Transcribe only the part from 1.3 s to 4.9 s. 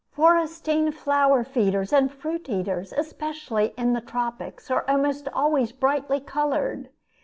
feeders and fruit eaters, especially in the tropics, are